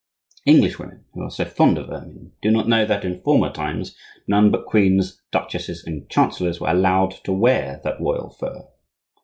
[0.47, 3.95] Englishwomen, who are so fond of ermine, do not know that in former times
[4.27, 8.65] none but queens, duchesses, and chancellors were allowed to wear that royal fur.